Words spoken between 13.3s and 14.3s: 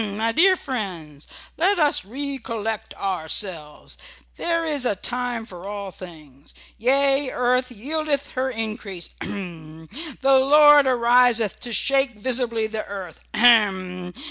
ahem!